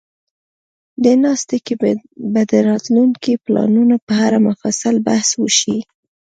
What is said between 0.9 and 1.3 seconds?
دې